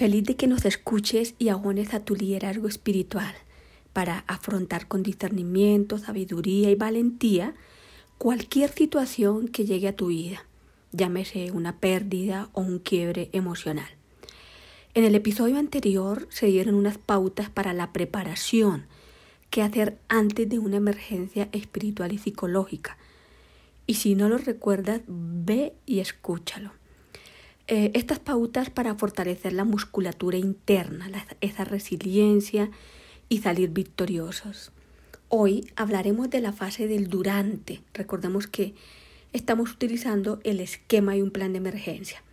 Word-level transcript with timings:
Feliz 0.00 0.24
de 0.24 0.34
que 0.34 0.46
nos 0.46 0.64
escuches 0.64 1.34
y 1.38 1.50
abones 1.50 1.92
a 1.92 2.00
tu 2.00 2.16
liderazgo 2.16 2.68
espiritual 2.68 3.34
para 3.92 4.24
afrontar 4.28 4.88
con 4.88 5.02
discernimiento, 5.02 5.98
sabiduría 5.98 6.70
y 6.70 6.74
valentía 6.74 7.54
cualquier 8.16 8.70
situación 8.70 9.48
que 9.48 9.66
llegue 9.66 9.88
a 9.88 9.96
tu 9.96 10.06
vida, 10.06 10.46
llámese 10.92 11.50
una 11.50 11.80
pérdida 11.80 12.48
o 12.54 12.62
un 12.62 12.78
quiebre 12.78 13.28
emocional. 13.34 13.90
En 14.94 15.04
el 15.04 15.14
episodio 15.14 15.58
anterior 15.58 16.26
se 16.30 16.46
dieron 16.46 16.76
unas 16.76 16.96
pautas 16.96 17.50
para 17.50 17.74
la 17.74 17.92
preparación 17.92 18.86
que 19.50 19.60
hacer 19.60 19.98
antes 20.08 20.48
de 20.48 20.58
una 20.58 20.76
emergencia 20.76 21.50
espiritual 21.52 22.14
y 22.14 22.16
psicológica. 22.16 22.96
Y 23.86 23.96
si 23.96 24.14
no 24.14 24.30
lo 24.30 24.38
recuerdas, 24.38 25.02
ve 25.06 25.74
y 25.84 26.00
escúchalo. 26.00 26.79
Eh, 27.72 27.92
estas 27.94 28.18
pautas 28.18 28.68
para 28.68 28.96
fortalecer 28.96 29.52
la 29.52 29.62
musculatura 29.62 30.36
interna, 30.36 31.08
esa 31.40 31.62
resiliencia 31.62 32.68
y 33.28 33.38
salir 33.38 33.70
victoriosos. 33.70 34.72
Hoy 35.28 35.70
hablaremos 35.76 36.30
de 36.30 36.40
la 36.40 36.52
fase 36.52 36.88
del 36.88 37.06
durante. 37.06 37.80
Recordemos 37.94 38.48
que 38.48 38.74
estamos 39.32 39.70
utilizando 39.70 40.40
el 40.42 40.58
esquema 40.58 41.16
y 41.16 41.22
un 41.22 41.30
plan 41.30 41.52
de 41.52 41.58
emergencia. 41.58 42.24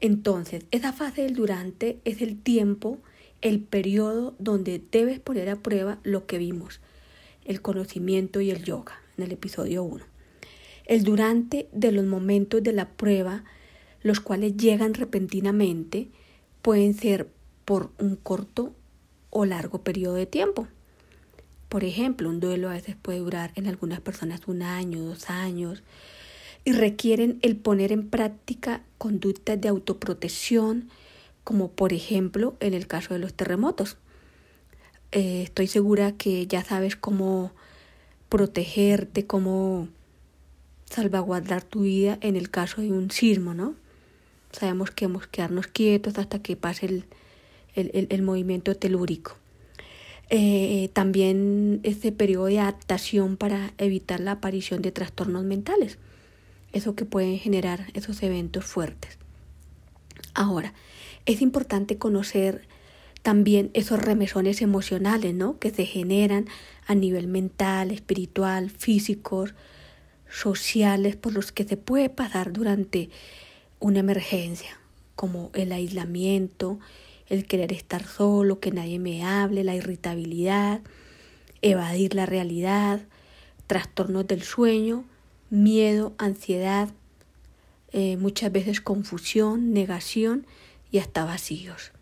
Entonces, 0.00 0.64
esa 0.70 0.92
fase 0.92 1.22
del 1.22 1.34
durante 1.34 1.98
es 2.04 2.22
el 2.22 2.40
tiempo, 2.40 2.98
el 3.42 3.58
periodo 3.58 4.36
donde 4.38 4.80
debes 4.92 5.18
poner 5.18 5.50
a 5.50 5.56
prueba 5.56 5.98
lo 6.04 6.26
que 6.26 6.38
vimos, 6.38 6.80
el 7.44 7.62
conocimiento 7.62 8.40
y 8.40 8.52
el 8.52 8.62
yoga 8.62 9.00
en 9.18 9.24
el 9.24 9.32
episodio 9.32 9.82
1. 9.82 10.04
El 10.84 11.02
durante 11.02 11.68
de 11.72 11.90
los 11.90 12.04
momentos 12.04 12.62
de 12.62 12.72
la 12.72 12.90
prueba 12.90 13.42
los 14.06 14.20
cuales 14.20 14.56
llegan 14.56 14.94
repentinamente, 14.94 16.08
pueden 16.62 16.94
ser 16.94 17.28
por 17.64 17.90
un 17.98 18.14
corto 18.14 18.72
o 19.30 19.44
largo 19.44 19.82
periodo 19.82 20.14
de 20.14 20.26
tiempo. 20.26 20.68
Por 21.68 21.82
ejemplo, 21.82 22.28
un 22.28 22.38
duelo 22.38 22.70
a 22.70 22.74
veces 22.74 22.94
puede 22.94 23.18
durar 23.18 23.50
en 23.56 23.66
algunas 23.66 24.00
personas 24.00 24.42
un 24.46 24.62
año, 24.62 25.02
dos 25.02 25.28
años, 25.28 25.82
y 26.64 26.70
requieren 26.70 27.40
el 27.42 27.56
poner 27.56 27.90
en 27.90 28.08
práctica 28.08 28.84
conductas 28.96 29.60
de 29.60 29.66
autoprotección, 29.66 30.88
como 31.42 31.72
por 31.72 31.92
ejemplo 31.92 32.56
en 32.60 32.74
el 32.74 32.86
caso 32.86 33.12
de 33.12 33.18
los 33.18 33.34
terremotos. 33.34 33.96
Eh, 35.10 35.42
estoy 35.42 35.66
segura 35.66 36.12
que 36.12 36.46
ya 36.46 36.62
sabes 36.62 36.94
cómo 36.94 37.50
protegerte, 38.28 39.26
cómo 39.26 39.88
salvaguardar 40.88 41.64
tu 41.64 41.80
vida 41.80 42.18
en 42.20 42.36
el 42.36 42.50
caso 42.50 42.82
de 42.82 42.92
un 42.92 43.10
sismo, 43.10 43.52
¿no? 43.52 43.74
Sabemos 44.52 44.90
que 44.90 45.04
hemos 45.04 45.26
quedarnos 45.26 45.66
quietos 45.66 46.18
hasta 46.18 46.38
que 46.40 46.56
pase 46.56 47.04
el, 47.74 48.22
movimiento 48.22 48.74
telúrico. 48.74 49.36
Eh, 50.28 50.90
también 50.92 51.80
ese 51.82 52.10
periodo 52.10 52.46
de 52.46 52.58
adaptación 52.58 53.36
para 53.36 53.72
evitar 53.78 54.20
la 54.20 54.32
aparición 54.32 54.82
de 54.82 54.92
trastornos 54.92 55.44
mentales, 55.44 55.98
eso 56.72 56.94
que 56.94 57.04
pueden 57.04 57.38
generar 57.38 57.86
esos 57.94 58.22
eventos 58.22 58.64
fuertes. 58.64 59.18
Ahora, 60.34 60.74
es 61.26 61.42
importante 61.42 61.96
conocer 61.96 62.66
también 63.22 63.70
esos 63.74 63.98
remesones 63.98 64.62
emocionales, 64.62 65.34
¿no? 65.34 65.58
Que 65.58 65.70
se 65.70 65.84
generan 65.84 66.46
a 66.86 66.94
nivel 66.94 67.26
mental, 67.26 67.90
espiritual, 67.90 68.70
físicos, 68.70 69.54
sociales, 70.30 71.16
por 71.16 71.32
los 71.32 71.50
que 71.50 71.64
se 71.64 71.76
puede 71.76 72.08
pasar 72.08 72.52
durante 72.52 73.10
una 73.80 74.00
emergencia, 74.00 74.78
como 75.14 75.50
el 75.54 75.72
aislamiento, 75.72 76.78
el 77.28 77.46
querer 77.46 77.72
estar 77.72 78.04
solo, 78.06 78.60
que 78.60 78.70
nadie 78.70 78.98
me 78.98 79.24
hable, 79.24 79.64
la 79.64 79.74
irritabilidad, 79.74 80.80
evadir 81.62 82.14
la 82.14 82.26
realidad, 82.26 83.00
trastornos 83.66 84.26
del 84.26 84.42
sueño, 84.42 85.04
miedo, 85.50 86.14
ansiedad, 86.18 86.90
eh, 87.92 88.16
muchas 88.16 88.52
veces 88.52 88.80
confusión, 88.80 89.72
negación 89.72 90.46
y 90.90 90.98
hasta 90.98 91.24
vacíos. 91.24 91.92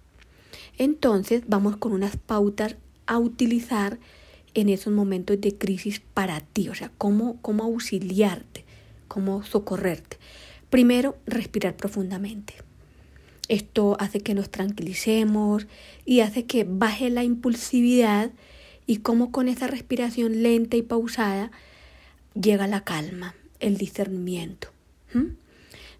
Entonces 0.76 1.42
vamos 1.46 1.76
con 1.76 1.92
unas 1.92 2.16
pautas 2.16 2.76
a 3.06 3.18
utilizar 3.18 3.98
en 4.54 4.68
esos 4.68 4.92
momentos 4.92 5.40
de 5.40 5.56
crisis 5.56 6.00
para 6.00 6.40
ti, 6.40 6.68
o 6.68 6.74
sea, 6.74 6.90
cómo, 6.96 7.40
cómo 7.42 7.64
auxiliarte, 7.64 8.64
cómo 9.08 9.42
socorrerte. 9.42 10.18
Primero, 10.74 11.16
respirar 11.24 11.76
profundamente. 11.76 12.54
Esto 13.46 13.96
hace 14.00 14.18
que 14.18 14.34
nos 14.34 14.50
tranquilicemos 14.50 15.68
y 16.04 16.18
hace 16.18 16.46
que 16.46 16.66
baje 16.68 17.10
la 17.10 17.22
impulsividad 17.22 18.32
y 18.84 18.96
como 18.96 19.30
con 19.30 19.46
esa 19.46 19.68
respiración 19.68 20.42
lenta 20.42 20.76
y 20.76 20.82
pausada 20.82 21.52
llega 22.34 22.66
la 22.66 22.82
calma, 22.82 23.36
el 23.60 23.76
discernimiento. 23.76 24.66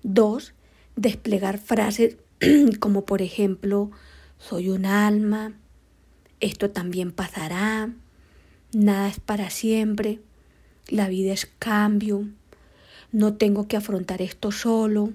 Dos, 0.02 0.54
desplegar 0.96 1.58
frases 1.58 2.16
como 2.80 3.04
por 3.04 3.22
ejemplo, 3.22 3.92
soy 4.38 4.70
un 4.70 4.86
alma, 4.86 5.52
esto 6.40 6.70
también 6.70 7.12
pasará, 7.12 7.92
nada 8.72 9.08
es 9.08 9.20
para 9.20 9.50
siempre, 9.50 10.18
la 10.88 11.08
vida 11.08 11.32
es 11.32 11.46
cambio, 11.60 12.26
no 13.14 13.34
tengo 13.34 13.68
que 13.68 13.76
afrontar 13.76 14.22
esto 14.22 14.50
solo. 14.50 15.12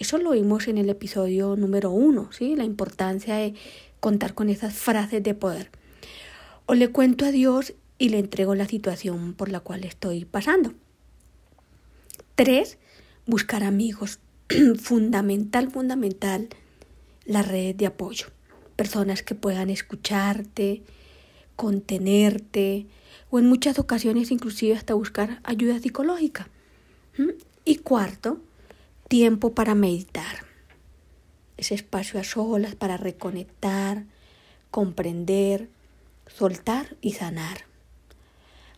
Eso 0.00 0.18
lo 0.18 0.32
vimos 0.32 0.66
en 0.66 0.76
el 0.76 0.90
episodio 0.90 1.54
número 1.54 1.92
uno, 1.92 2.32
¿sí? 2.32 2.56
La 2.56 2.64
importancia 2.64 3.36
de 3.36 3.54
contar 4.00 4.34
con 4.34 4.48
esas 4.50 4.74
frases 4.74 5.22
de 5.22 5.34
poder. 5.34 5.70
O 6.66 6.74
le 6.74 6.88
cuento 6.88 7.24
a 7.24 7.30
Dios 7.30 7.74
y 7.96 8.08
le 8.08 8.18
entrego 8.18 8.56
la 8.56 8.66
situación 8.66 9.34
por 9.34 9.50
la 9.50 9.60
cual 9.60 9.84
estoy 9.84 10.24
pasando. 10.24 10.74
Tres, 12.34 12.76
buscar 13.24 13.62
amigos. 13.62 14.18
fundamental, 14.80 15.70
fundamental, 15.70 16.48
las 17.24 17.46
redes 17.46 17.76
de 17.76 17.86
apoyo. 17.86 18.26
Personas 18.74 19.22
que 19.22 19.36
puedan 19.36 19.70
escucharte, 19.70 20.82
contenerte 21.54 22.86
o 23.30 23.38
en 23.38 23.46
muchas 23.46 23.78
ocasiones 23.78 24.32
inclusive 24.32 24.74
hasta 24.74 24.94
buscar 24.94 25.40
ayuda 25.44 25.78
psicológica. 25.78 26.48
Y 27.64 27.76
cuarto, 27.76 28.40
tiempo 29.08 29.52
para 29.52 29.74
meditar. 29.74 30.46
Ese 31.56 31.74
espacio 31.74 32.20
a 32.20 32.24
solas 32.24 32.74
para 32.74 32.96
reconectar, 32.96 34.04
comprender, 34.70 35.68
soltar 36.26 36.96
y 37.00 37.12
sanar. 37.12 37.66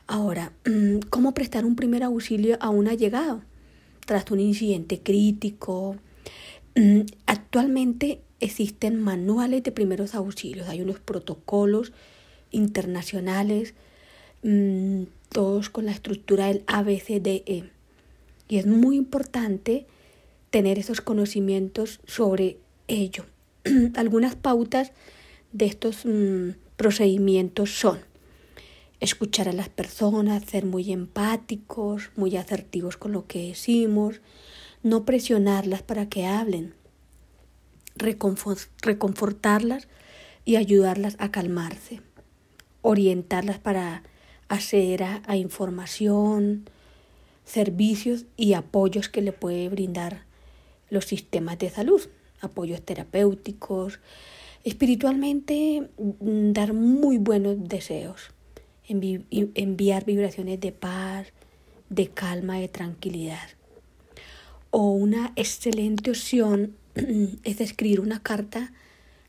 Ahora, 0.06 0.52
mm, 0.66 1.00
¿cómo 1.10 1.34
prestar 1.34 1.64
un 1.64 1.76
primer 1.76 2.02
auxilio 2.02 2.56
a 2.60 2.70
un 2.70 2.88
allegado 2.88 3.42
tras 4.06 4.30
un 4.30 4.40
incidente 4.40 5.00
crítico? 5.00 5.96
Mm, 6.74 7.02
actualmente 7.26 8.20
existen 8.40 9.00
manuales 9.00 9.62
de 9.62 9.70
primeros 9.70 10.14
auxilios, 10.14 10.68
hay 10.68 10.80
unos 10.80 10.98
protocolos 10.98 11.92
internacionales, 12.50 13.74
mm, 14.42 15.02
todos 15.28 15.70
con 15.70 15.86
la 15.86 15.92
estructura 15.92 16.46
del 16.46 16.64
ABCDE. 16.66 17.70
Y 18.50 18.58
es 18.58 18.66
muy 18.66 18.96
importante 18.96 19.86
tener 20.50 20.76
esos 20.80 21.00
conocimientos 21.00 22.00
sobre 22.04 22.58
ello. 22.88 23.24
Algunas 23.94 24.34
pautas 24.34 24.90
de 25.52 25.66
estos 25.66 26.04
mm, 26.04 26.56
procedimientos 26.76 27.70
son 27.78 28.00
escuchar 28.98 29.48
a 29.48 29.52
las 29.52 29.68
personas, 29.68 30.44
ser 30.44 30.66
muy 30.66 30.90
empáticos, 30.90 32.10
muy 32.16 32.36
asertivos 32.36 32.96
con 32.96 33.12
lo 33.12 33.28
que 33.28 33.46
decimos, 33.46 34.20
no 34.82 35.04
presionarlas 35.04 35.82
para 35.82 36.08
que 36.08 36.26
hablen, 36.26 36.74
reconfortarlas 37.94 39.86
y 40.44 40.56
ayudarlas 40.56 41.14
a 41.20 41.30
calmarse, 41.30 42.00
orientarlas 42.82 43.60
para 43.60 44.02
acceder 44.48 45.04
a 45.04 45.36
información, 45.36 46.68
servicios 47.50 48.26
y 48.36 48.52
apoyos 48.52 49.08
que 49.08 49.22
le 49.22 49.32
puede 49.32 49.68
brindar 49.68 50.24
los 50.88 51.04
sistemas 51.04 51.58
de 51.58 51.68
salud, 51.68 52.00
apoyos 52.40 52.80
terapéuticos, 52.82 53.98
espiritualmente 54.62 55.90
mm, 55.98 56.52
dar 56.52 56.72
muy 56.74 57.18
buenos 57.18 57.56
deseos, 57.68 58.30
enviar 58.86 60.04
vibraciones 60.04 60.60
de 60.60 60.72
paz, 60.72 61.26
de 61.88 62.08
calma, 62.08 62.58
de 62.58 62.68
tranquilidad. 62.68 63.48
O 64.70 64.92
una 64.92 65.32
excelente 65.34 66.10
opción 66.10 66.76
es 67.44 67.60
escribir 67.60 68.00
una 68.00 68.22
carta 68.22 68.72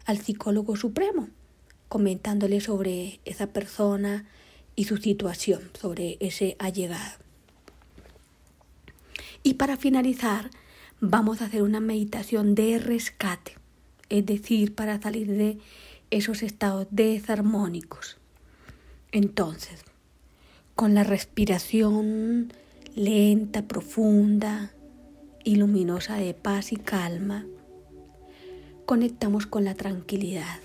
al 0.05 0.19
psicólogo 0.19 0.75
supremo, 0.75 1.29
comentándole 1.87 2.61
sobre 2.61 3.19
esa 3.25 3.47
persona 3.47 4.25
y 4.75 4.83
su 4.85 4.97
situación, 4.97 5.71
sobre 5.79 6.17
ese 6.19 6.55
allegado. 6.59 7.30
Y 9.43 9.55
para 9.55 9.77
finalizar, 9.77 10.51
vamos 10.99 11.41
a 11.41 11.45
hacer 11.45 11.63
una 11.63 11.79
meditación 11.79 12.55
de 12.55 12.79
rescate. 12.79 13.57
es 14.09 14.25
decir, 14.25 14.75
para 14.75 15.01
salir 15.01 15.27
de 15.27 15.57
esos 16.09 16.43
estados 16.43 16.87
desarmónicos. 16.91 18.17
Entonces, 19.13 19.85
con 20.75 20.93
la 20.93 21.03
respiración 21.05 22.51
lenta, 22.95 23.67
profunda 23.67 24.73
y 25.43 25.55
luminosa 25.55 26.17
de 26.17 26.33
paz 26.33 26.73
y 26.73 26.75
calma, 26.75 27.45
conectamos 28.85 29.47
con 29.47 29.63
la 29.63 29.75
tranquilidad. 29.75 30.59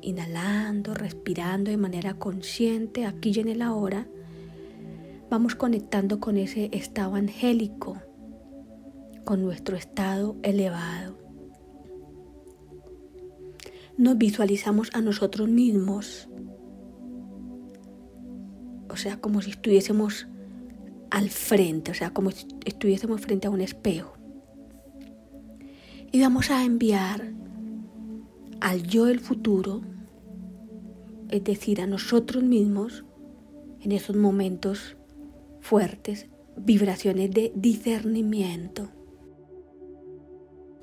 Inhalando, 0.00 0.94
respirando 0.94 1.70
de 1.70 1.76
manera 1.76 2.14
consciente 2.14 3.04
aquí 3.04 3.32
y 3.34 3.40
en 3.40 3.48
el 3.48 3.60
ahora, 3.60 4.06
vamos 5.30 5.54
conectando 5.54 6.18
con 6.18 6.36
ese 6.36 6.68
estado 6.72 7.14
angélico, 7.14 7.96
con 9.24 9.42
nuestro 9.42 9.76
estado 9.76 10.36
elevado. 10.42 11.16
Nos 13.96 14.18
visualizamos 14.18 14.90
a 14.92 15.00
nosotros 15.00 15.48
mismos, 15.48 16.28
o 18.88 18.96
sea, 18.96 19.20
como 19.20 19.40
si 19.40 19.50
estuviésemos 19.50 20.26
al 21.10 21.30
frente, 21.30 21.92
o 21.92 21.94
sea, 21.94 22.12
como 22.12 22.32
si 22.32 22.48
estuviésemos 22.64 23.20
frente 23.20 23.46
a 23.46 23.50
un 23.50 23.60
espejo. 23.60 24.14
Y 26.10 26.20
vamos 26.20 26.50
a 26.50 26.64
enviar 26.64 27.32
al 28.60 28.82
yo 28.82 29.04
del 29.04 29.20
futuro, 29.20 29.82
es 31.28 31.44
decir, 31.44 31.80
a 31.80 31.86
nosotros 31.86 32.42
mismos, 32.42 33.04
en 33.80 33.92
esos 33.92 34.16
momentos 34.16 34.96
fuertes, 35.60 36.28
vibraciones 36.56 37.30
de 37.30 37.52
discernimiento, 37.54 38.88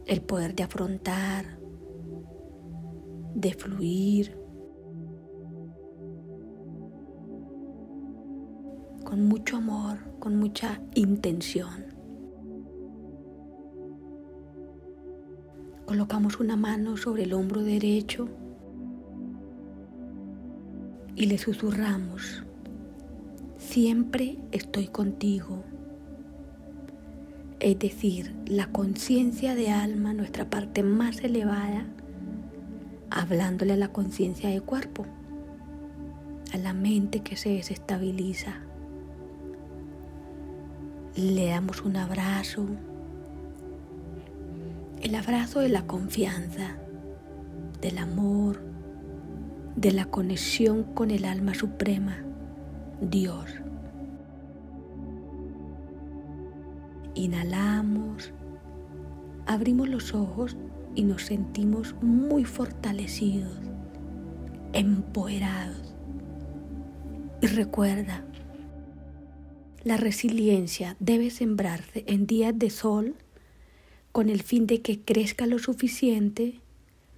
el 0.06 0.22
poder 0.22 0.56
de 0.56 0.64
afrontar, 0.64 1.60
de 3.36 3.54
fluir, 3.54 4.38
con 9.04 9.26
mucho 9.26 9.58
amor, 9.58 10.00
con 10.20 10.38
mucha 10.38 10.82
intención. 10.96 11.86
Colocamos 15.86 16.40
una 16.42 16.58
mano 16.58 16.98
sobre 16.98 17.24
el 17.24 17.34
hombro 17.34 17.64
derecho 17.64 18.28
y 21.16 21.26
le 21.28 21.38
susurramos, 21.38 22.44
siempre 23.68 24.38
estoy 24.54 24.88
contigo. 24.88 25.64
Es 27.60 27.78
decir, 27.78 28.34
la 28.46 28.68
conciencia 28.68 29.56
de 29.56 29.70
alma, 29.70 30.14
nuestra 30.14 30.50
parte 30.50 30.84
más 30.84 31.22
elevada, 31.22 31.86
hablándole 33.10 33.74
a 33.74 33.78
la 33.78 33.90
conciencia 33.90 34.50
de 34.50 34.62
cuerpo, 34.62 35.06
a 36.54 36.58
la 36.58 36.74
mente 36.74 37.20
que 37.20 37.36
se 37.36 37.50
desestabiliza. 37.50 38.62
Le 41.16 41.48
damos 41.48 41.82
un 41.82 41.98
abrazo, 41.98 42.66
el 45.02 45.14
abrazo 45.16 45.60
de 45.60 45.70
la 45.70 45.86
confianza, 45.86 46.78
del 47.82 47.98
amor, 47.98 48.62
de 49.76 49.92
la 49.92 50.06
conexión 50.06 50.84
con 50.84 51.12
el 51.12 51.26
alma 51.26 51.54
suprema, 51.54 52.24
Dios. 53.02 53.46
Inhalamos, 57.16 58.32
abrimos 59.46 59.90
los 59.90 60.14
ojos 60.14 60.58
y 60.96 61.04
nos 61.04 61.24
sentimos 61.24 61.96
muy 62.02 62.46
fortalecidos, 62.46 63.60
empoderados. 64.74 65.96
Y 67.42 67.48
recuerda, 67.48 68.24
la 69.84 69.98
resiliencia 69.98 70.96
debe 71.00 71.30
sembrarse 71.30 72.04
en 72.08 72.28
días 72.28 72.58
de 72.58 72.70
sol 72.70 73.16
con 74.12 74.30
el 74.30 74.42
fin 74.42 74.68
de 74.68 74.82
que 74.82 75.00
crezca 75.00 75.46
lo 75.46 75.60
suficiente 75.60 76.60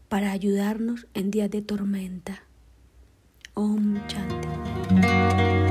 para 0.10 0.32
ayudarnos 0.32 1.08
en 1.14 1.32
días 1.32 1.50
de 1.50 1.62
tormenta. 1.62 2.44
Om 3.54 4.00
Chanti. 4.08 5.69